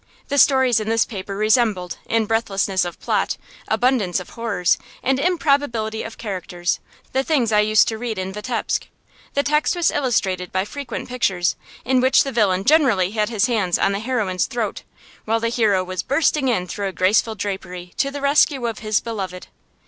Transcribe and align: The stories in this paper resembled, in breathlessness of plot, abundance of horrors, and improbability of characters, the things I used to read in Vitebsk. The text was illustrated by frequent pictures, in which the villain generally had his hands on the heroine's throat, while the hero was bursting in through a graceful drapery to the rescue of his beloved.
The 0.29 0.39
stories 0.39 0.79
in 0.79 0.89
this 0.89 1.05
paper 1.05 1.37
resembled, 1.37 1.99
in 2.07 2.25
breathlessness 2.25 2.85
of 2.85 2.99
plot, 2.99 3.37
abundance 3.67 4.19
of 4.19 4.31
horrors, 4.31 4.79
and 5.03 5.19
improbability 5.19 6.01
of 6.01 6.17
characters, 6.17 6.79
the 7.13 7.23
things 7.23 7.51
I 7.51 7.59
used 7.59 7.87
to 7.89 7.99
read 7.99 8.17
in 8.17 8.33
Vitebsk. 8.33 8.87
The 9.35 9.43
text 9.43 9.75
was 9.75 9.91
illustrated 9.91 10.51
by 10.51 10.65
frequent 10.65 11.07
pictures, 11.07 11.55
in 11.85 12.01
which 12.01 12.23
the 12.23 12.31
villain 12.31 12.63
generally 12.63 13.11
had 13.11 13.29
his 13.29 13.45
hands 13.45 13.77
on 13.77 13.91
the 13.91 13.99
heroine's 13.99 14.47
throat, 14.47 14.81
while 15.25 15.39
the 15.39 15.49
hero 15.49 15.83
was 15.83 16.01
bursting 16.01 16.47
in 16.47 16.65
through 16.65 16.87
a 16.87 16.91
graceful 16.91 17.35
drapery 17.35 17.93
to 17.97 18.09
the 18.09 18.21
rescue 18.21 18.65
of 18.65 18.79
his 18.79 19.01
beloved. 19.01 19.49